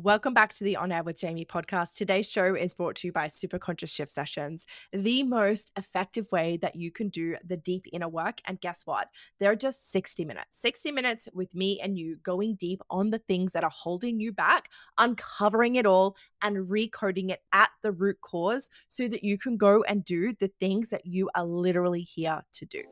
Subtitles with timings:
[0.00, 1.96] Welcome back to the On Air with Jamie podcast.
[1.96, 6.56] Today's show is brought to you by Super Conscious Shift Sessions, the most effective way
[6.62, 8.38] that you can do the deep inner work.
[8.46, 9.08] And guess what?
[9.40, 10.60] They're just 60 minutes.
[10.60, 14.30] 60 minutes with me and you going deep on the things that are holding you
[14.30, 19.56] back, uncovering it all, and recoding it at the root cause so that you can
[19.56, 22.84] go and do the things that you are literally here to do.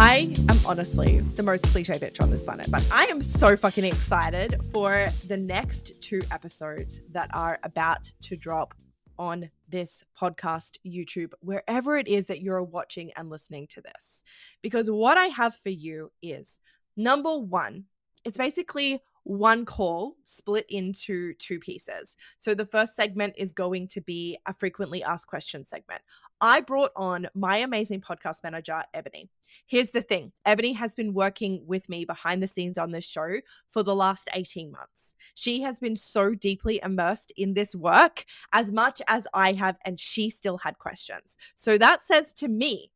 [0.00, 3.82] I am honestly the most cliche bitch on this planet, but I am so fucking
[3.82, 8.74] excited for the next two episodes that are about to drop
[9.18, 14.22] on this podcast, YouTube, wherever it is that you're watching and listening to this.
[14.62, 16.58] Because what I have for you is
[16.96, 17.86] number one,
[18.24, 22.16] it's basically one call split into two pieces.
[22.38, 26.02] So the first segment is going to be a frequently asked questions segment.
[26.40, 29.28] I brought on my amazing podcast manager, Ebony.
[29.66, 33.36] Here's the thing Ebony has been working with me behind the scenes on this show
[33.70, 35.14] for the last 18 months.
[35.34, 39.98] She has been so deeply immersed in this work as much as I have, and
[39.98, 41.36] she still had questions.
[41.56, 42.92] So that says to me,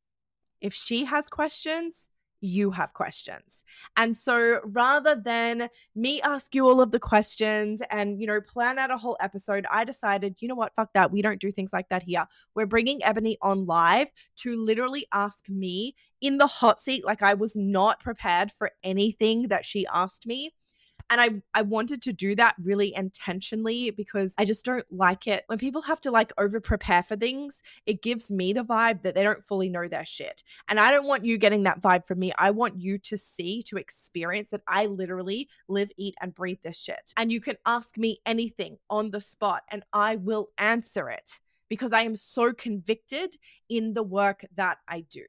[0.60, 2.08] if she has questions,
[2.42, 3.64] you have questions.
[3.96, 8.78] And so rather than me ask you all of the questions and, you know, plan
[8.78, 11.12] out a whole episode, I decided, you know what, fuck that.
[11.12, 12.26] We don't do things like that here.
[12.54, 17.34] We're bringing Ebony on live to literally ask me in the hot seat, like I
[17.34, 20.52] was not prepared for anything that she asked me.
[21.12, 25.44] And I, I wanted to do that really intentionally because I just don't like it
[25.46, 27.62] when people have to like over prepare for things.
[27.84, 30.42] It gives me the vibe that they don't fully know their shit.
[30.70, 32.32] And I don't want you getting that vibe from me.
[32.38, 36.78] I want you to see, to experience that I literally live, eat, and breathe this
[36.78, 37.12] shit.
[37.18, 41.92] And you can ask me anything on the spot and I will answer it because
[41.92, 43.36] I am so convicted
[43.68, 45.24] in the work that I do.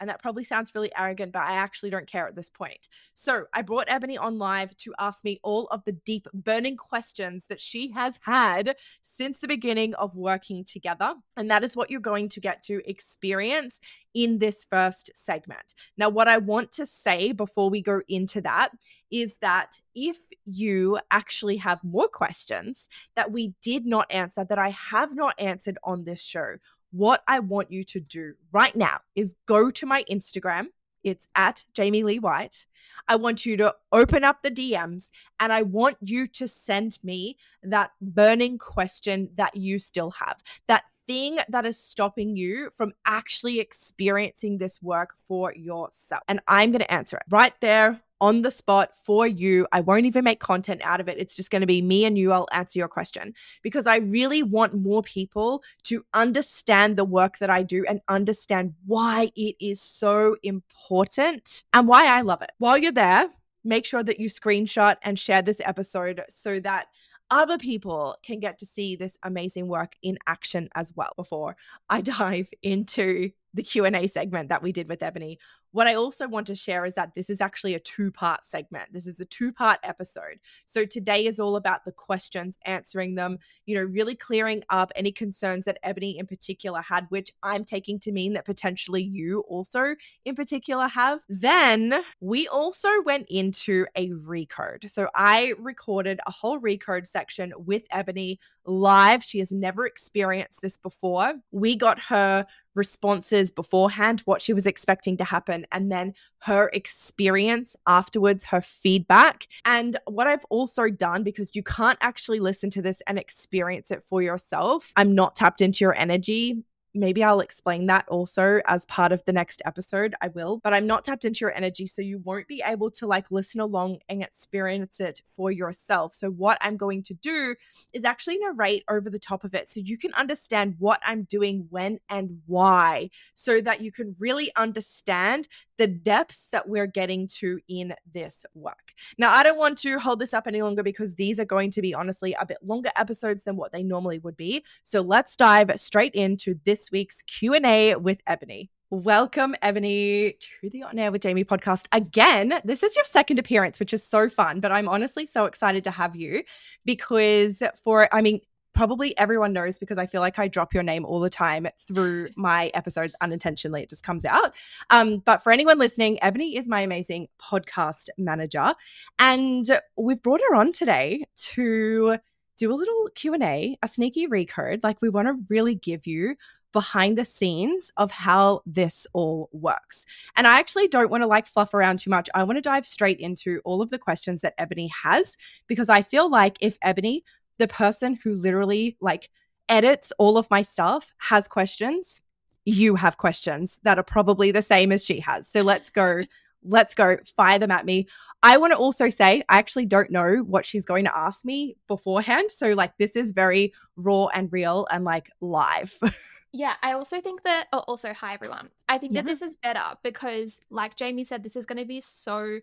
[0.00, 2.88] And that probably sounds really arrogant, but I actually don't care at this point.
[3.14, 7.46] So I brought Ebony on live to ask me all of the deep, burning questions
[7.46, 11.14] that she has had since the beginning of working together.
[11.36, 13.80] And that is what you're going to get to experience
[14.14, 15.74] in this first segment.
[15.96, 18.70] Now, what I want to say before we go into that
[19.10, 24.70] is that if you actually have more questions that we did not answer, that I
[24.70, 26.56] have not answered on this show,
[26.96, 30.66] what I want you to do right now is go to my Instagram.
[31.04, 32.66] It's at Jamie Lee White.
[33.06, 37.36] I want you to open up the DMs and I want you to send me
[37.62, 43.60] that burning question that you still have, that thing that is stopping you from actually
[43.60, 46.22] experiencing this work for yourself.
[46.26, 49.66] And I'm going to answer it right there on the spot for you.
[49.72, 51.18] I won't even make content out of it.
[51.18, 52.32] It's just going to be me and you.
[52.32, 57.50] I'll answer your question because I really want more people to understand the work that
[57.50, 62.50] I do and understand why it is so important and why I love it.
[62.58, 63.28] While you're there,
[63.64, 66.86] make sure that you screenshot and share this episode so that
[67.30, 71.56] other people can get to see this amazing work in action as well before
[71.88, 75.38] I dive into the Q&A segment that we did with Ebony.
[75.72, 78.92] What I also want to share is that this is actually a two-part segment.
[78.92, 80.38] This is a two-part episode.
[80.66, 85.10] So today is all about the questions, answering them, you know, really clearing up any
[85.10, 89.96] concerns that Ebony in particular had, which I'm taking to mean that potentially you also
[90.24, 91.20] in particular have.
[91.28, 94.90] Then we also went into a recode.
[94.90, 99.24] So I recorded a whole recode section with Ebony live.
[99.24, 101.34] She has never experienced this before.
[101.50, 107.74] We got her responses beforehand, what she was expecting to happen, and then her experience
[107.86, 109.48] afterwards, her feedback.
[109.64, 114.04] And what I've also done, because you can't actually listen to this and experience it
[114.06, 116.62] for yourself, I'm not tapped into your energy
[116.96, 120.14] maybe I'll explain that also as part of the next episode.
[120.20, 121.86] I will, but I'm not tapped into your energy.
[121.86, 126.14] So you won't be able to like listen along and experience it for yourself.
[126.14, 127.54] So, what I'm going to do
[127.92, 131.66] is actually narrate over the top of it so you can understand what I'm doing,
[131.70, 137.60] when, and why, so that you can really understand the depths that we're getting to
[137.68, 138.92] in this work.
[139.18, 141.82] Now, I don't want to hold this up any longer because these are going to
[141.82, 144.64] be honestly a bit longer episodes than what they normally would be.
[144.82, 148.70] So let's dive straight into this week's Q&A with Ebony.
[148.90, 151.86] Welcome, Ebony, to the On Air with Jamie podcast.
[151.90, 155.82] Again, this is your second appearance, which is so fun, but I'm honestly so excited
[155.84, 156.44] to have you
[156.84, 158.40] because for, I mean,
[158.76, 162.28] probably everyone knows because I feel like I drop your name all the time through
[162.36, 163.82] my episodes unintentionally.
[163.82, 164.54] It just comes out.
[164.90, 168.74] Um, but for anyone listening, Ebony is my amazing podcast manager,
[169.18, 171.24] and we've brought her on today
[171.54, 172.18] to
[172.56, 174.82] do a little Q&A, a sneaky recode.
[174.82, 176.36] Like we want to really give you
[176.72, 180.04] behind the scenes of how this all works.
[180.36, 182.28] And I actually don't want to like fluff around too much.
[182.34, 185.36] I want to dive straight into all of the questions that Ebony has
[185.68, 187.24] because I feel like if Ebony,
[187.58, 189.30] the person who literally like
[189.70, 192.20] edits all of my stuff, has questions,
[192.66, 195.48] you have questions that are probably the same as she has.
[195.48, 196.24] So let's go.
[196.66, 197.16] Let's go.
[197.36, 198.06] Fire them at me.
[198.42, 201.76] I want to also say, I actually don't know what she's going to ask me
[201.88, 202.50] beforehand.
[202.50, 205.98] So, like, this is very raw and real and like live.
[206.52, 208.70] Yeah, I also think that, oh, also, hi everyone.
[208.88, 209.20] I think yeah.
[209.20, 212.60] that this is better because, like Jamie said, this is going to be so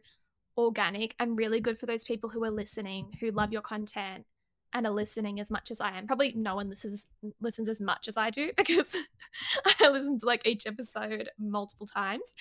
[0.57, 4.25] organic and really good for those people who are listening, who love your content
[4.73, 6.07] and are listening as much as I am.
[6.07, 7.05] Probably no one listens
[7.41, 8.95] listens as much as I do because
[9.79, 12.33] I listen to like each episode multiple times.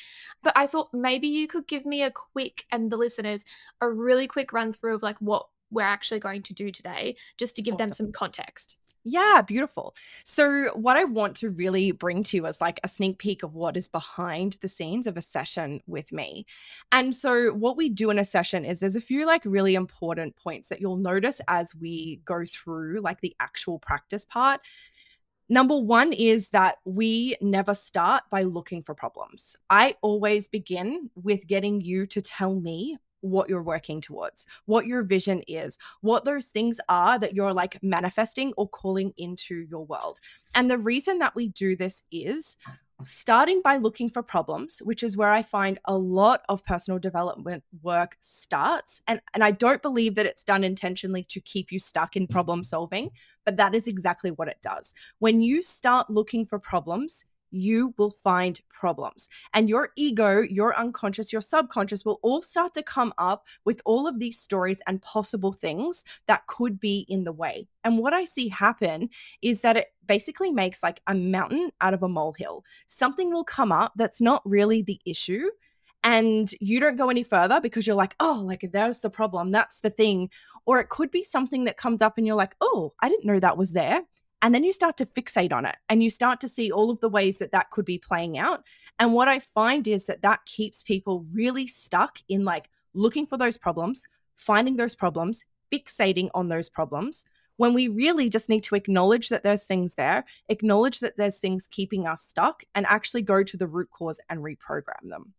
[0.43, 3.45] But I thought maybe you could give me a quick and the listeners
[3.81, 7.57] a really quick run through of like what we're actually going to do today, just
[7.57, 7.87] to give awesome.
[7.89, 8.77] them some context.
[9.05, 9.97] Yeah, beautiful.
[10.25, 13.55] So, what I want to really bring to you is like a sneak peek of
[13.55, 16.47] what is behind the scenes of a session with me.
[16.93, 20.37] And so, what we do in a session is there's a few like really important
[20.37, 24.61] points that you'll notice as we go through like the actual practice part.
[25.49, 29.57] Number one is that we never start by looking for problems.
[29.69, 35.03] I always begin with getting you to tell me what you're working towards, what your
[35.03, 40.21] vision is, what those things are that you're like manifesting or calling into your world.
[40.55, 42.57] And the reason that we do this is
[43.05, 47.65] starting by looking for problems, which is where I find a lot of personal development
[47.83, 49.01] work starts.
[49.09, 52.33] And, and I don't believe that it's done intentionally to keep you stuck in mm-hmm.
[52.33, 53.11] problem solving,
[53.45, 54.95] but that is exactly what it does.
[55.19, 59.29] When you start looking for problems, you will find problems.
[59.55, 64.09] And your ego, your unconscious, your subconscious will all start to come up with all
[64.09, 67.69] of these stories and possible things that could be in the way.
[67.85, 69.11] And what I see happen
[69.43, 72.65] is that it basically makes like a mountain out of a molehill.
[72.87, 75.51] Something will come up that's not really the issue.
[76.05, 79.53] And you don't go any further because you're like, oh, like there's the problem.
[79.53, 80.31] That's the thing.
[80.67, 83.39] Or it could be something that comes up and you're like, oh, I didn't know
[83.39, 84.01] that was there.
[84.43, 87.01] And then you start to fixate on it and you start to see all of
[87.01, 88.65] the ways that that could be playing out.
[88.99, 93.39] And what I find is that that keeps people really stuck in like looking for
[93.39, 94.05] those problems,
[94.35, 97.25] finding those problems, fixating on those problems,
[97.57, 101.69] when we really just need to acknowledge that there's things there, acknowledge that there's things
[101.69, 105.33] keeping us stuck, and actually go to the root cause and reprogram them.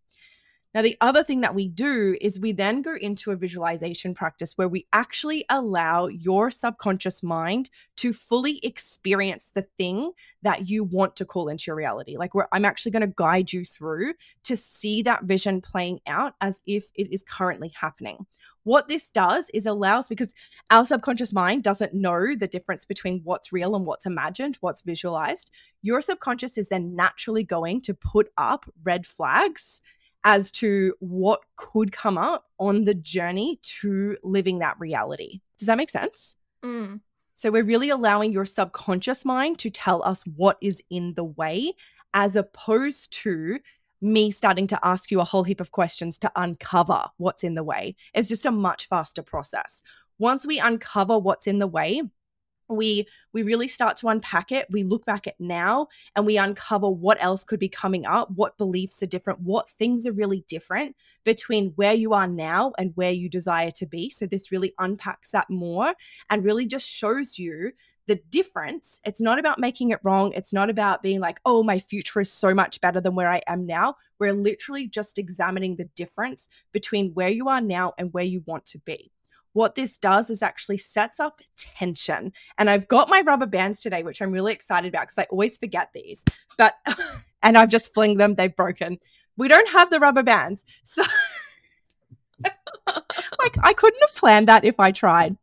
[0.73, 4.53] Now, the other thing that we do is we then go into a visualization practice
[4.57, 11.15] where we actually allow your subconscious mind to fully experience the thing that you want
[11.17, 12.17] to call into your reality.
[12.17, 14.15] Like, where I'm actually going to guide you through
[14.45, 18.25] to see that vision playing out as if it is currently happening.
[18.63, 20.33] What this does is allows because
[20.71, 25.51] our subconscious mind doesn't know the difference between what's real and what's imagined, what's visualized.
[25.81, 29.81] Your subconscious is then naturally going to put up red flags
[30.23, 35.41] as to what could come up on the journey to living that reality.
[35.59, 36.37] Does that make sense?
[36.63, 37.01] Mm.
[37.33, 41.73] So we're really allowing your subconscious mind to tell us what is in the way,
[42.13, 43.59] as opposed to
[44.01, 47.63] me starting to ask you a whole heap of questions to uncover what's in the
[47.63, 47.95] way.
[48.13, 49.81] It's just a much faster process.
[50.19, 52.03] Once we uncover what's in the way,
[52.73, 56.89] we we really start to unpack it we look back at now and we uncover
[56.89, 60.95] what else could be coming up what beliefs are different what things are really different
[61.23, 64.09] between where you are now and where you desire to be.
[64.09, 65.94] So this really unpacks that more
[66.30, 67.71] and really just shows you
[68.07, 68.99] the difference.
[69.06, 70.33] It's not about making it wrong.
[70.33, 73.42] It's not about being like oh my future is so much better than where i
[73.47, 73.95] am now.
[74.19, 78.65] We're literally just examining the difference between where you are now and where you want
[78.68, 79.12] to be
[79.54, 82.33] what this does is actually sets up tension.
[82.57, 85.57] And I've got my rubber bands today, which I'm really excited about because I always
[85.57, 86.24] forget these.
[86.57, 86.76] But,
[87.44, 89.00] and I've just flinged them, they've broken.
[89.38, 90.66] We don't have the rubber bands.
[90.83, 91.04] So,
[92.88, 95.38] like, I couldn't have planned that if I tried.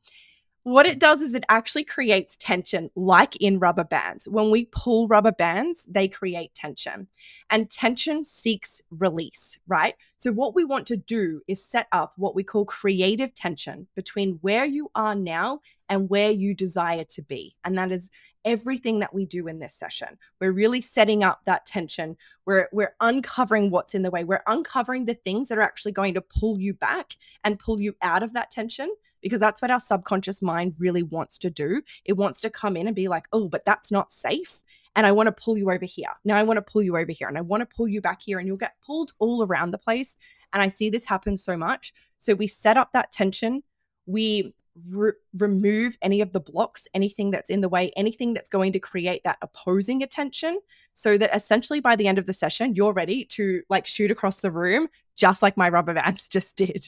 [0.64, 4.28] What it does is it actually creates tension, like in rubber bands.
[4.28, 7.08] When we pull rubber bands, they create tension,
[7.48, 9.94] and tension seeks release, right?
[10.18, 14.38] So, what we want to do is set up what we call creative tension between
[14.42, 17.56] where you are now and where you desire to be.
[17.64, 18.10] And that is
[18.44, 20.18] everything that we do in this session.
[20.40, 22.16] We're really setting up that tension.
[22.44, 24.24] We're, we're uncovering what's in the way.
[24.24, 27.96] We're uncovering the things that are actually going to pull you back and pull you
[28.02, 28.90] out of that tension
[29.22, 31.82] because that's what our subconscious mind really wants to do.
[32.04, 34.60] It wants to come in and be like, oh, but that's not safe.
[34.96, 36.08] And I want to pull you over here.
[36.24, 38.20] Now I want to pull you over here and I want to pull you back
[38.22, 38.38] here.
[38.38, 40.16] And you'll get pulled all around the place.
[40.52, 41.92] And I see this happen so much.
[42.18, 43.62] So we set up that tension.
[44.06, 44.52] We
[44.88, 48.78] re- remove any of the blocks, anything that's in the way, anything that's going to
[48.78, 50.58] create that opposing attention,
[50.94, 54.38] so that essentially by the end of the session, you're ready to like shoot across
[54.38, 56.86] the room, just like my rubber bands just did.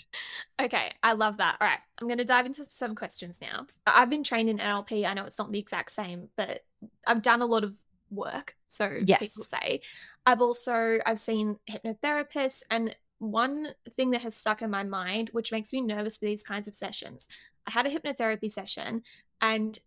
[0.61, 1.57] Okay, I love that.
[1.61, 3.67] All right, I'm going to dive into some questions now.
[3.87, 5.07] I've been trained in NLP.
[5.07, 6.61] I know it's not the exact same, but
[7.07, 7.77] I've done a lot of
[8.11, 9.21] work so yes.
[9.21, 9.81] people say
[10.27, 15.53] i've also i've seen hypnotherapists and one thing that has stuck in my mind, which
[15.53, 17.29] makes me nervous for these kinds of sessions.
[17.67, 19.03] I had a hypnotherapy session
[19.41, 19.79] and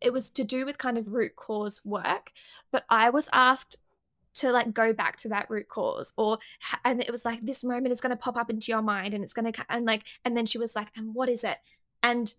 [0.00, 2.30] it was to do with kind of root cause work,
[2.70, 3.76] but I was asked
[4.34, 6.38] to like go back to that root cause or
[6.84, 9.24] and it was like this moment is going to pop up into your mind and
[9.24, 11.58] it's going to and like and then she was like and what is it?
[12.02, 12.32] And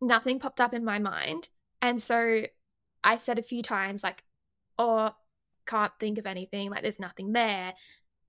[0.00, 1.48] nothing popped up in my mind
[1.82, 2.42] and so
[3.04, 4.22] i said a few times like
[4.78, 5.10] oh
[5.66, 7.74] can't think of anything like there's nothing there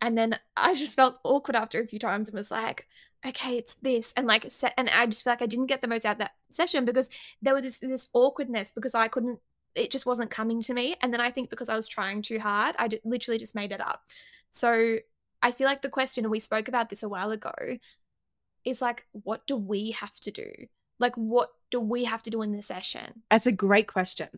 [0.02, 2.88] and then I just felt awkward after a few times and was like,
[3.26, 4.14] okay, it's this.
[4.18, 6.18] And like, set, and I just feel like I didn't get the most out of
[6.20, 7.10] that session because
[7.42, 9.40] there was this, this awkwardness because I couldn't,
[9.76, 10.96] it just wasn't coming to me.
[11.02, 13.80] And then I think because I was trying too hard, I literally just made it
[13.80, 14.02] up.
[14.50, 14.98] So
[15.44, 17.54] I feel like the question, and we spoke about this a while ago,
[18.66, 20.52] is like, what do we have to do?
[21.00, 23.24] Like, what do we have to do in the session?
[23.30, 24.30] That's a great question.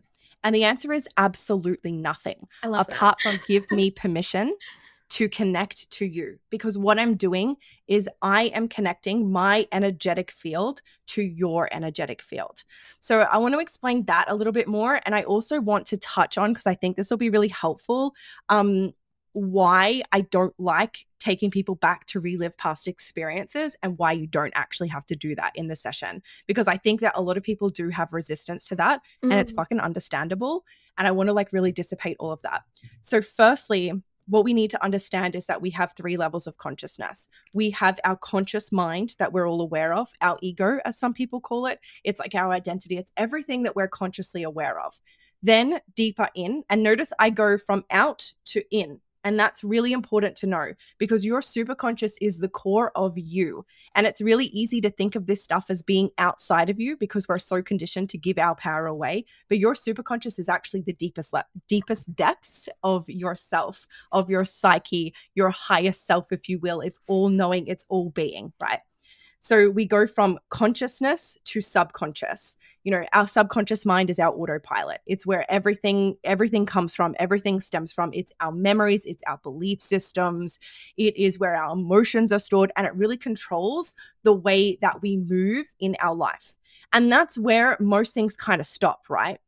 [0.42, 2.48] And the answer is absolutely nothing.
[2.62, 3.32] I love apart that.
[3.32, 4.54] from give me permission
[5.10, 7.56] to connect to you because what I'm doing
[7.86, 12.64] is I am connecting my energetic field to your energetic field.
[13.00, 15.00] So I want to explain that a little bit more.
[15.04, 18.14] And I also want to touch on, because I think this will be really helpful,
[18.48, 18.92] um,
[19.34, 24.52] why I don't like taking people back to relive past experiences and why you don't
[24.54, 26.22] actually have to do that in the session.
[26.46, 29.30] Because I think that a lot of people do have resistance to that mm.
[29.30, 29.56] and it's mm.
[29.56, 30.64] fucking understandable.
[30.96, 32.62] And I want to like really dissipate all of that.
[33.02, 33.92] So, firstly,
[34.26, 37.28] what we need to understand is that we have three levels of consciousness.
[37.52, 41.40] We have our conscious mind that we're all aware of, our ego, as some people
[41.40, 41.80] call it.
[42.04, 44.98] It's like our identity, it's everything that we're consciously aware of.
[45.42, 49.00] Then deeper in, and notice I go from out to in.
[49.24, 53.64] And that's really important to know because your superconscious is the core of you.
[53.94, 57.26] And it's really easy to think of this stuff as being outside of you because
[57.26, 59.24] we're so conditioned to give our power away.
[59.48, 65.14] But your superconscious is actually the deepest le- deepest depths of yourself, of your psyche,
[65.34, 66.82] your highest self, if you will.
[66.82, 68.80] It's all knowing, it's all being, right?
[69.44, 72.56] So we go from consciousness to subconscious.
[72.82, 75.02] You know, our subconscious mind is our autopilot.
[75.04, 78.10] It's where everything everything comes from, everything stems from.
[78.14, 80.58] It's our memories, it's our belief systems.
[80.96, 85.18] It is where our emotions are stored and it really controls the way that we
[85.18, 86.54] move in our life.
[86.94, 89.40] And that's where most things kind of stop, right?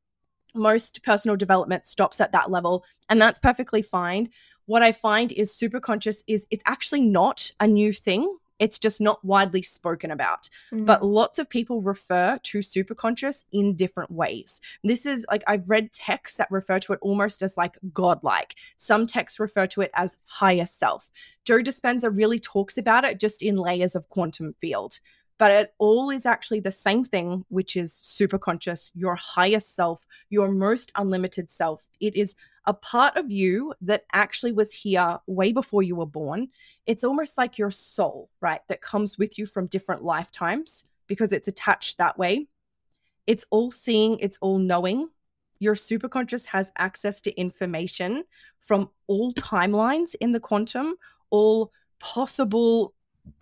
[0.54, 4.28] Most personal development stops at that level, and that's perfectly fine.
[4.66, 9.00] What I find is super conscious is it's actually not a new thing it's just
[9.00, 10.48] not widely spoken about.
[10.72, 10.84] Mm-hmm.
[10.84, 14.60] But lots of people refer to superconscious in different ways.
[14.84, 18.56] This is like I've read texts that refer to it almost as like godlike.
[18.76, 21.10] Some texts refer to it as higher self.
[21.44, 25.00] Joe Dispenza really talks about it just in layers of quantum field.
[25.38, 30.50] But it all is actually the same thing, which is superconscious, your highest self, your
[30.50, 31.86] most unlimited self.
[32.00, 32.34] It is
[32.66, 36.48] a part of you that actually was here way before you were born.
[36.86, 38.60] It's almost like your soul, right?
[38.68, 42.48] That comes with you from different lifetimes because it's attached that way.
[43.26, 45.08] It's all seeing, it's all knowing.
[45.58, 48.24] Your superconscious has access to information
[48.60, 50.96] from all timelines in the quantum,
[51.30, 52.94] all possible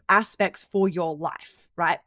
[0.09, 1.99] aspects for your life, right?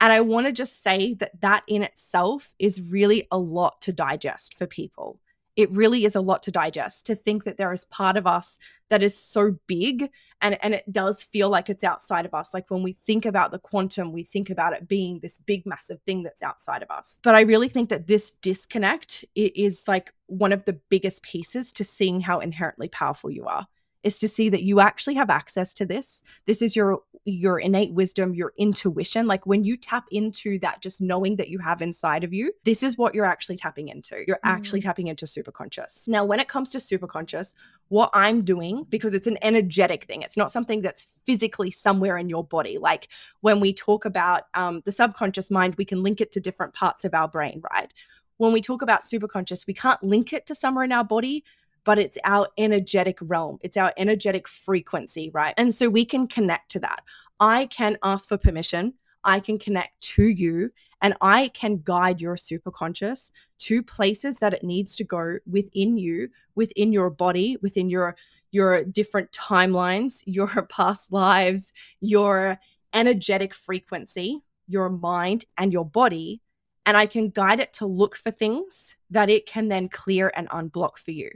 [0.00, 3.92] And I want to just say that that in itself is really a lot to
[3.92, 5.18] digest for people
[5.56, 8.58] it really is a lot to digest to think that there is part of us
[8.90, 10.10] that is so big
[10.40, 12.52] and and it does feel like it's outside of us.
[12.52, 16.00] Like when we think about the quantum we think about it being this big massive
[16.02, 17.18] thing that's outside of us.
[17.22, 21.84] But i really think that this disconnect is like one of the biggest pieces to
[21.84, 23.66] seeing how inherently powerful you are
[24.06, 26.22] is to see that you actually have access to this.
[26.46, 29.26] This is your your innate wisdom your intuition.
[29.26, 32.84] Like when you tap into that just knowing that you have inside of you this
[32.84, 34.22] is what you're actually tapping into.
[34.24, 34.56] You're mm-hmm.
[34.56, 36.06] actually tapping into superconscious.
[36.06, 37.54] Now when it comes to superconscious
[37.88, 42.28] what i'm doing because it's an energetic thing it's not something that's physically somewhere in
[42.28, 42.78] your body.
[42.78, 43.08] Like
[43.40, 47.04] when we talk about um, the subconscious mind we can link it to different parts
[47.04, 47.92] of our brain right?
[48.36, 51.42] When we talk about superconscious we can't link it to somewhere in our body
[51.86, 55.54] but it's our energetic realm, it's our energetic frequency, right?
[55.56, 57.02] And so we can connect to that.
[57.40, 58.92] I can ask for permission,
[59.24, 64.64] I can connect to you, and I can guide your superconscious to places that it
[64.64, 68.16] needs to go within you, within your body, within your
[68.50, 72.58] your different timelines, your past lives, your
[72.92, 76.42] energetic frequency your mind and your body
[76.84, 80.48] and I can guide it to look for things that it can then clear and
[80.50, 81.30] unblock for you.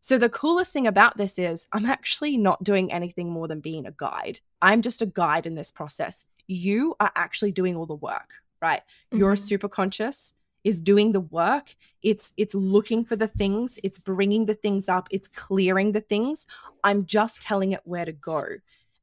[0.00, 3.86] So, the coolest thing about this is I'm actually not doing anything more than being
[3.86, 4.40] a guide.
[4.62, 6.24] I'm just a guide in this process.
[6.46, 8.30] You are actually doing all the work,
[8.62, 8.80] right?
[8.80, 9.18] Mm-hmm.
[9.18, 14.44] Your super conscious is doing the work it's it's looking for the things it's bringing
[14.44, 16.48] the things up it's clearing the things
[16.82, 18.44] i'm just telling it where to go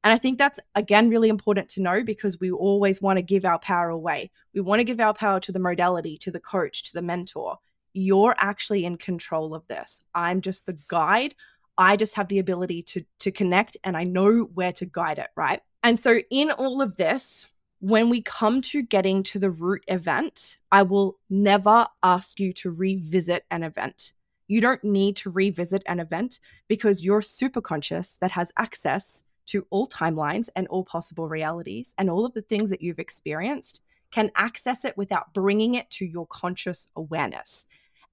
[0.05, 3.43] and I think that's, again, really important to know because we always want to give
[3.43, 4.29] our power away.
[4.53, 7.57] We want to give our power to the modality, to the coach, to the mentor.
[7.95, 10.03] You're actually in control of this.
[10.13, 11.33] I'm just the guide.
[11.77, 15.29] I just have the ability to, to connect and I know where to guide it,
[15.35, 15.61] right?
[15.81, 17.47] And so, in all of this,
[17.79, 22.71] when we come to getting to the root event, I will never ask you to
[22.71, 24.13] revisit an event.
[24.47, 29.65] You don't need to revisit an event because your super conscious that has access to
[29.69, 34.31] all timelines and all possible realities and all of the things that you've experienced can
[34.35, 37.65] access it without bringing it to your conscious awareness.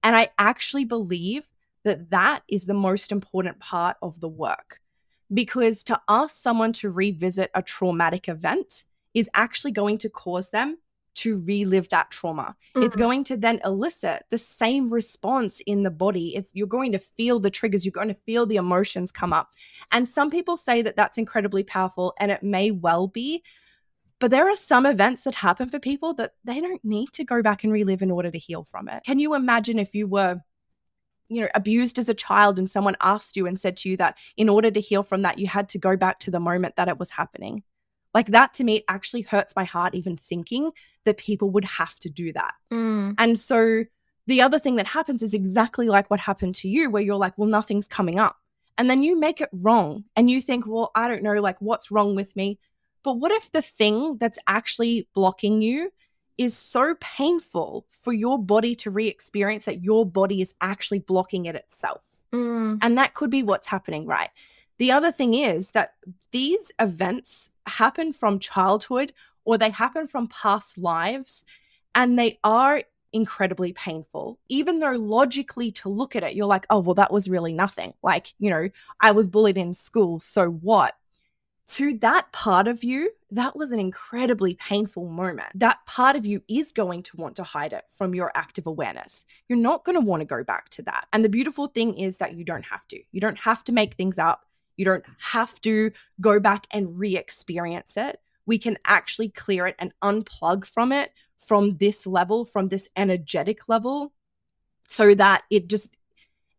[0.03, 1.47] And I actually believe
[1.83, 4.79] that that is the most important part of the work
[5.33, 8.83] because to ask someone to revisit a traumatic event
[9.13, 10.77] is actually going to cause them
[11.15, 12.55] to relive that trauma.
[12.75, 12.85] Mm-hmm.
[12.85, 16.35] It's going to then elicit the same response in the body.
[16.35, 19.51] It's you're going to feel the triggers, you're going to feel the emotions come up.
[19.91, 23.43] And some people say that that's incredibly powerful and it may well be.
[24.23, 27.41] But there are some events that happen for people that they don't need to go
[27.41, 29.03] back and relive in order to heal from it.
[29.05, 30.39] Can you imagine if you were
[31.27, 34.17] you know abused as a child and someone asked you and said to you that
[34.37, 36.87] in order to heal from that you had to go back to the moment that
[36.87, 37.63] it was happening
[38.13, 40.71] like that to me, it actually hurts my heart even thinking
[41.03, 42.53] that people would have to do that.
[42.71, 43.15] Mm.
[43.17, 43.83] And so
[44.27, 47.37] the other thing that happens is exactly like what happened to you, where you're like,
[47.37, 48.37] well, nothing's coming up.
[48.77, 51.91] And then you make it wrong and you think, well, I don't know, like, what's
[51.91, 52.59] wrong with me?
[53.03, 55.91] But what if the thing that's actually blocking you
[56.37, 61.45] is so painful for your body to re experience that your body is actually blocking
[61.45, 62.01] it itself?
[62.31, 62.79] Mm.
[62.81, 64.29] And that could be what's happening, right?
[64.79, 65.93] The other thing is that
[66.31, 69.13] these events happen from childhood
[69.45, 71.45] or they happen from past lives
[71.95, 74.39] and they are incredibly painful.
[74.49, 77.93] Even though logically to look at it, you're like, oh, well, that was really nothing.
[78.01, 80.19] Like, you know, I was bullied in school.
[80.19, 80.95] So what?
[81.69, 85.47] To that part of you, that was an incredibly painful moment.
[85.55, 89.25] That part of you is going to want to hide it from your active awareness.
[89.47, 91.07] You're not going to want to go back to that.
[91.13, 92.99] And the beautiful thing is that you don't have to.
[93.11, 94.45] You don't have to make things up.
[94.75, 98.19] You don't have to go back and re experience it.
[98.45, 103.69] We can actually clear it and unplug from it from this level, from this energetic
[103.69, 104.13] level,
[104.87, 105.89] so that it just,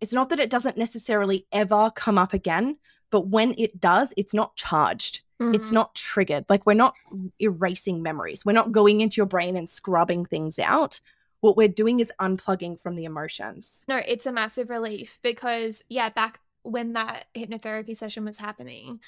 [0.00, 2.78] it's not that it doesn't necessarily ever come up again,
[3.14, 5.20] but when it does, it's not charged.
[5.40, 5.55] Mm-hmm.
[5.55, 6.46] It's not triggered.
[6.48, 6.94] Like we're not
[7.40, 8.44] erasing memories.
[8.44, 11.00] We're not going into your brain and scrubbing things out
[11.44, 13.85] what we're doing is unplugging from the emotions.
[13.87, 18.98] No, it's a massive relief because, yeah, back when that hypnotherapy session was happening,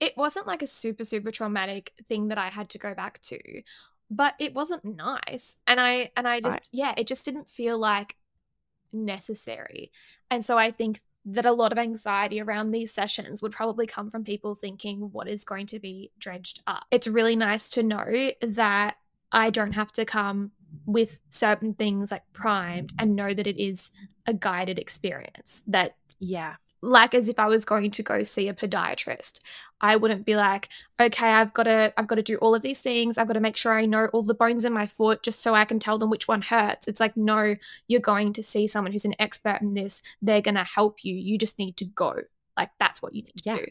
[0.00, 3.38] it wasn't like a super, super traumatic thing that I had to go back to,
[4.10, 5.58] but it wasn't nice.
[5.66, 6.68] And I, and I just, right.
[6.72, 8.16] yeah, it just didn't feel like
[8.90, 9.92] necessary.
[10.30, 14.10] And so I think that a lot of anxiety around these sessions would probably come
[14.10, 16.84] from people thinking what is going to be dredged up.
[16.90, 18.96] It's really nice to know that
[19.30, 20.52] I don't have to come
[20.86, 23.90] with certain things like primed and know that it is
[24.26, 28.54] a guided experience that yeah like as if I was going to go see a
[28.54, 29.40] podiatrist.
[29.80, 30.68] I wouldn't be like,
[31.00, 33.18] okay, I've got to I've got to do all of these things.
[33.18, 35.54] I've got to make sure I know all the bones in my foot just so
[35.54, 36.88] I can tell them which one hurts.
[36.88, 37.56] It's like, no,
[37.88, 40.02] you're going to see someone who's an expert in this.
[40.20, 41.14] They're going to help you.
[41.14, 42.16] You just need to go.
[42.56, 43.56] Like that's what you need to yeah.
[43.56, 43.66] do.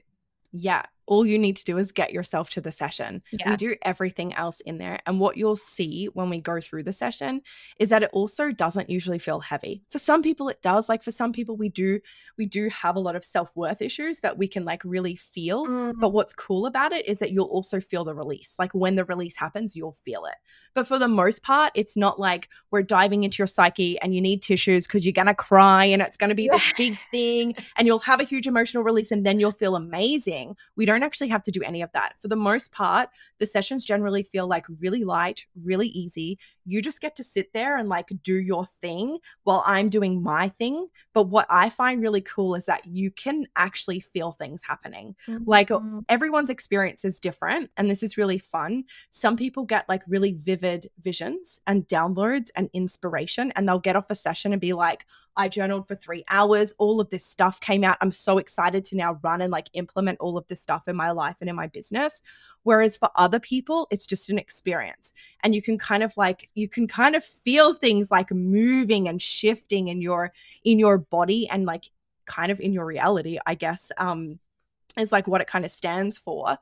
[0.53, 3.21] Yeah all you need to do is get yourself to the session.
[3.31, 3.51] Yeah.
[3.51, 4.99] We do everything else in there.
[5.05, 7.41] And what you'll see when we go through the session
[7.79, 9.83] is that it also doesn't usually feel heavy.
[9.89, 10.87] For some people it does.
[10.87, 11.99] Like for some people we do
[12.37, 15.67] we do have a lot of self-worth issues that we can like really feel.
[15.67, 15.99] Mm.
[15.99, 18.55] But what's cool about it is that you'll also feel the release.
[18.57, 20.35] Like when the release happens, you'll feel it.
[20.73, 24.21] But for the most part, it's not like we're diving into your psyche and you
[24.21, 27.99] need tissues because you're gonna cry and it's gonna be this big thing and you'll
[27.99, 30.55] have a huge emotional release and then you'll feel amazing.
[30.75, 32.13] We don't actually have to do any of that.
[32.21, 36.37] For the most part, the sessions generally feel like really light, really easy.
[36.65, 40.49] You just get to sit there and like do your thing while I'm doing my
[40.49, 40.87] thing.
[41.13, 45.15] But what I find really cool is that you can actually feel things happening.
[45.27, 45.43] Mm-hmm.
[45.49, 45.69] Like
[46.09, 47.69] everyone's experience is different.
[47.77, 48.83] And this is really fun.
[49.11, 54.09] Some people get like really vivid visions and downloads and inspiration, and they'll get off
[54.09, 55.05] a session and be like,
[55.37, 56.73] I journaled for three hours.
[56.77, 57.97] All of this stuff came out.
[58.01, 60.95] I'm so excited to now run and like implement all of this stuff stuff in
[60.95, 62.21] my life and in my business.
[62.63, 65.13] Whereas for other people, it's just an experience.
[65.43, 69.21] And you can kind of like, you can kind of feel things like moving and
[69.21, 70.31] shifting in your,
[70.63, 71.89] in your body and like
[72.25, 74.39] kind of in your reality, I guess, um,
[74.97, 76.57] is like what it kind of stands for.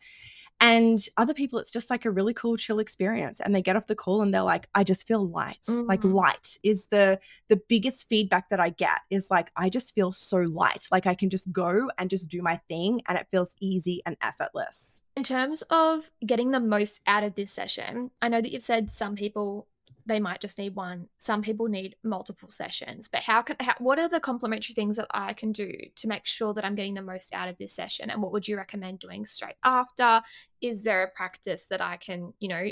[0.61, 3.39] And other people, it's just like a really cool, chill experience.
[3.39, 5.61] And they get off the call and they're like, I just feel light.
[5.67, 5.87] Mm.
[5.87, 10.11] Like light is the the biggest feedback that I get is like, I just feel
[10.11, 10.87] so light.
[10.91, 14.17] Like I can just go and just do my thing and it feels easy and
[14.21, 15.01] effortless.
[15.15, 18.91] In terms of getting the most out of this session, I know that you've said
[18.91, 19.67] some people
[20.09, 21.07] they might just need one.
[21.17, 23.07] Some people need multiple sessions.
[23.07, 26.25] But how can how, what are the complementary things that I can do to make
[26.25, 28.09] sure that I'm getting the most out of this session?
[28.09, 30.21] And what would you recommend doing straight after?
[30.61, 32.67] Is there a practice that I can, you know,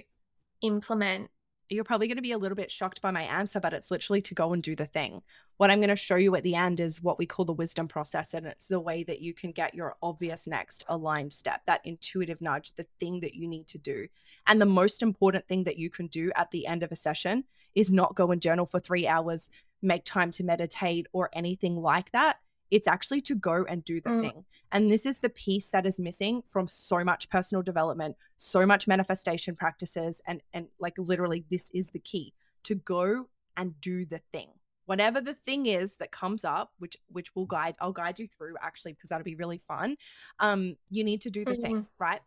[0.62, 1.30] implement
[1.69, 4.21] you're probably going to be a little bit shocked by my answer, but it's literally
[4.21, 5.21] to go and do the thing.
[5.58, 7.88] What I'm going to show you at the end is what we call the wisdom
[7.88, 8.34] process.
[8.34, 12.41] And it's the way that you can get your obvious next aligned step, that intuitive
[12.41, 14.08] nudge, the thing that you need to do.
[14.45, 17.43] And the most important thing that you can do at the end of a session
[17.75, 19.49] is not go and journal for three hours,
[19.82, 22.38] make time to meditate, or anything like that.
[22.71, 24.21] It's actually to go and do the mm.
[24.21, 24.45] thing.
[24.71, 28.88] And this is the piece that is missing from so much personal development, so much
[28.88, 30.21] manifestation practices.
[30.27, 34.49] And, and like literally, this is the key to go and do the thing.
[34.86, 38.56] Whatever the thing is that comes up, which which will guide, I'll guide you through
[38.62, 39.97] actually because that'll be really fun.
[40.39, 41.62] Um, you need to do the mm-hmm.
[41.62, 42.21] thing, right?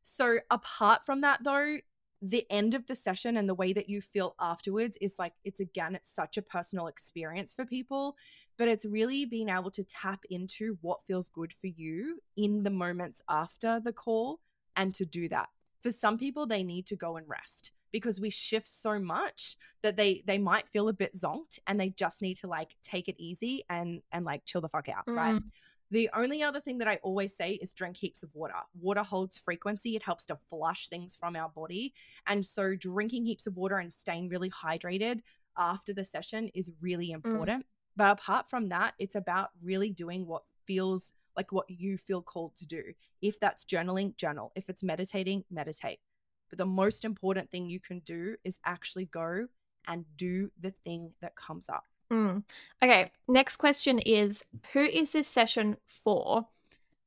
[0.00, 1.76] So apart from that though,
[2.22, 5.60] the end of the session and the way that you feel afterwards is like it's
[5.60, 8.16] again it's such a personal experience for people
[8.56, 12.70] but it's really being able to tap into what feels good for you in the
[12.70, 14.40] moments after the call
[14.76, 15.48] and to do that
[15.82, 19.96] for some people they need to go and rest because we shift so much that
[19.96, 23.14] they they might feel a bit zonked and they just need to like take it
[23.18, 25.16] easy and and like chill the fuck out mm.
[25.16, 25.42] right
[25.90, 28.54] the only other thing that I always say is drink heaps of water.
[28.80, 31.94] Water holds frequency, it helps to flush things from our body.
[32.26, 35.20] And so, drinking heaps of water and staying really hydrated
[35.56, 37.14] after the session is really mm.
[37.14, 37.62] important.
[37.62, 37.68] Mm.
[37.96, 42.56] But apart from that, it's about really doing what feels like what you feel called
[42.56, 42.82] to do.
[43.22, 44.52] If that's journaling, journal.
[44.56, 46.00] If it's meditating, meditate.
[46.48, 49.46] But the most important thing you can do is actually go
[49.86, 51.84] and do the thing that comes up.
[52.12, 52.44] Mm.
[52.82, 56.46] Okay, next question is Who is this session for?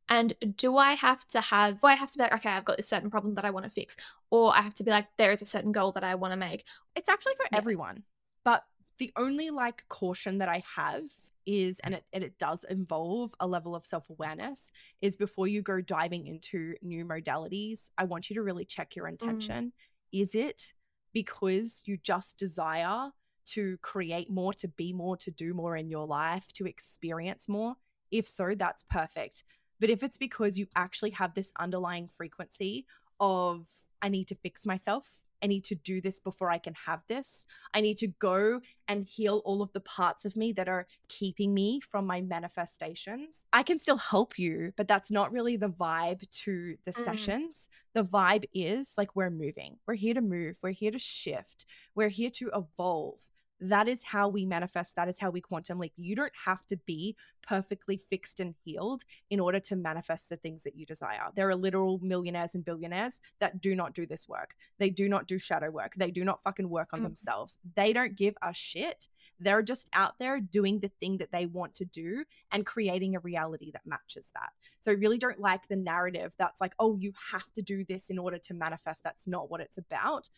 [0.10, 2.78] And do I have to have, do I have to be like, okay, I've got
[2.78, 3.96] this certain problem that I want to fix?
[4.32, 6.38] Or I have to be like, there is a certain goal that I want to
[6.38, 6.66] make?
[6.96, 7.60] It's actually for yeah.
[7.60, 8.04] everyone.
[8.44, 8.64] But
[8.98, 11.04] the only like caution that I have
[11.46, 15.62] is, and it, and it does involve a level of self awareness, is before you
[15.62, 19.12] go diving into new modalities, I want you to really check your mm.
[19.12, 19.66] intention.
[19.66, 20.22] Mm.
[20.22, 20.74] Is it
[21.14, 23.12] because you just desire
[23.54, 27.76] to create more, to be more, to do more in your life, to experience more?
[28.12, 29.44] If so, that's perfect.
[29.80, 32.86] But if it's because you actually have this underlying frequency
[33.20, 33.68] of,
[34.02, 35.06] I need to fix myself,
[35.42, 37.46] I need to do this before I can have this.
[37.74, 41.54] I need to go and heal all of the parts of me that are keeping
[41.54, 43.46] me from my manifestations.
[43.54, 47.06] I can still help you, but that's not really the vibe to the mm.
[47.06, 47.70] sessions.
[47.94, 49.78] The vibe is like we're moving.
[49.88, 50.58] We're here to move.
[50.62, 51.66] We're here to shift.
[51.96, 53.20] We're here to evolve
[53.62, 56.78] that is how we manifest that is how we quantum leap you don't have to
[56.86, 61.50] be perfectly fixed and healed in order to manifest the things that you desire there
[61.50, 65.38] are literal millionaires and billionaires that do not do this work they do not do
[65.38, 67.04] shadow work they do not fucking work on mm.
[67.04, 69.08] themselves they don't give a shit
[69.40, 73.20] they're just out there doing the thing that they want to do and creating a
[73.20, 74.50] reality that matches that.
[74.82, 78.10] So I really don't like the narrative that's like, oh, you have to do this
[78.10, 79.04] in order to manifest.
[79.04, 80.30] That's not what it's about.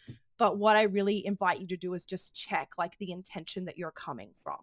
[0.41, 3.77] But what I really invite you to do is just check like the intention that
[3.77, 4.57] you're coming from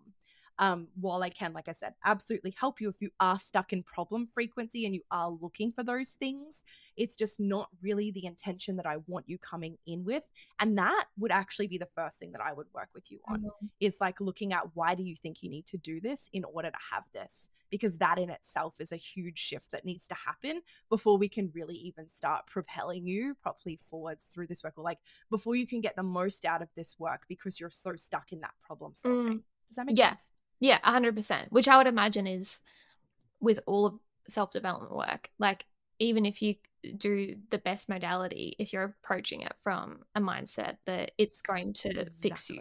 [0.59, 3.83] um, while I can, like I said, absolutely help you if you are stuck in
[3.83, 6.65] problem frequency and you are looking for those things.
[6.97, 10.25] It's just not really the intention that I want you coming in with.
[10.59, 13.41] And that would actually be the first thing that I would work with you on
[13.41, 13.67] mm-hmm.
[13.81, 16.71] is like looking at why do you think you need to do this in order
[16.71, 17.51] to have this?
[17.71, 21.53] Because that in itself is a huge shift that needs to happen before we can
[21.55, 24.99] really even start propelling you properly forwards through this work or like
[25.31, 28.41] before you can get the most out of this work because you're so stuck in
[28.41, 29.35] that problem solving.
[29.35, 29.43] Mm.
[29.69, 30.11] Does that make yeah.
[30.11, 30.29] sense?
[30.61, 32.61] Yeah, 100%, which I would imagine is
[33.41, 33.95] with all of
[34.29, 35.31] self development work.
[35.39, 35.65] Like,
[35.99, 36.57] even if you
[36.97, 41.89] do the best modality, if you're approaching it from a mindset that it's going to
[41.91, 42.13] exactly.
[42.21, 42.61] fix you,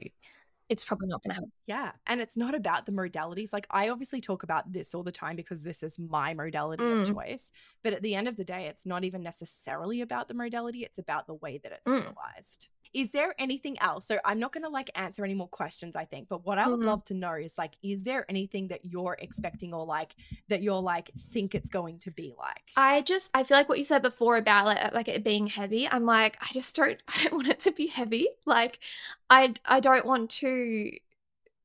[0.70, 1.52] it's probably not going to happen.
[1.66, 1.92] Yeah.
[2.08, 3.54] And it's not about the modalities.
[3.54, 7.04] Like, I obviously talk about this all the time because this is my modality mm.
[7.04, 7.52] of choice.
[7.84, 10.98] But at the end of the day, it's not even necessarily about the modality, it's
[10.98, 11.96] about the way that it's mm.
[11.96, 14.08] utilized is there anything else?
[14.08, 16.68] So I'm not going to like answer any more questions, I think, but what I
[16.70, 16.84] would Mhm.
[16.84, 20.16] love to know is like, is there anything that you're expecting or like
[20.50, 22.72] that you're like think it's going to be like?
[22.76, 25.88] I just I feel like what you said before about like, like it being heavy.
[25.90, 28.30] I'm like I just don't I don't want it to be heavy.
[28.46, 28.80] Like
[29.30, 30.92] I I don't want to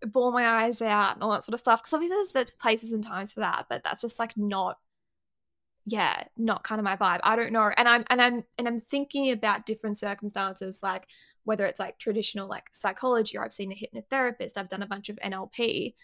[0.06, 2.92] bore my eyes out and all that sort of stuff because obviously there's, there's places
[2.92, 4.78] and times for that, but that's just like not
[5.84, 8.78] yeah not kind of my vibe i don't know and i'm and i'm and i'm
[8.78, 11.08] thinking about different circumstances like
[11.44, 15.08] whether it's like traditional like psychology or i've seen a hypnotherapist i've done a bunch
[15.08, 15.94] of nlp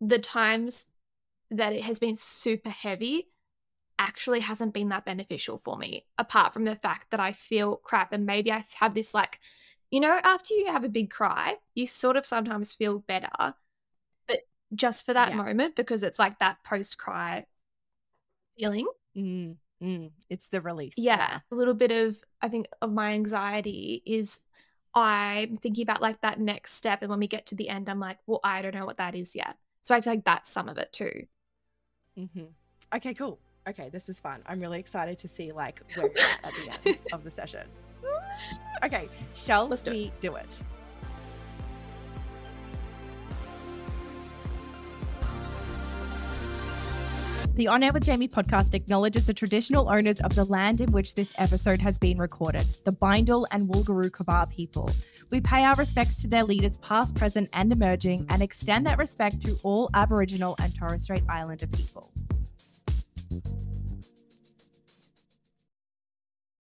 [0.00, 0.86] the times
[1.50, 3.28] that it has been super heavy
[3.98, 8.12] actually hasn't been that beneficial for me apart from the fact that i feel crap
[8.12, 9.40] and maybe i have this like
[9.90, 13.54] you know after you have a big cry you sort of sometimes feel better
[14.28, 14.38] but
[14.74, 15.36] just for that Yeah.
[15.36, 17.46] moment because it's like that post cry
[18.56, 18.86] feeling
[19.16, 20.94] Mm, mm, it's the release.
[20.96, 24.40] yeah a little bit of i think of my anxiety is
[24.94, 28.00] i'm thinking about like that next step and when we get to the end i'm
[28.00, 30.68] like well i don't know what that is yet so i feel like that's some
[30.68, 31.26] of it too
[32.16, 32.44] hmm
[32.94, 33.40] Okay, cool.
[33.68, 34.40] Okay, this is fun.
[34.46, 36.52] I'm really excited to see like where we're at at
[36.84, 37.66] the end of the session.
[38.84, 39.94] Okay, shall Let's do it.
[39.94, 40.60] we do it?
[47.54, 51.14] The On Air with Jamie podcast acknowledges the traditional owners of the land in which
[51.14, 54.90] this episode has been recorded, the Bindal and Wulgurukaba people.
[55.30, 59.40] We pay our respects to their leaders, past, present, and emerging, and extend that respect
[59.42, 62.10] to all Aboriginal and Torres Strait Islander people.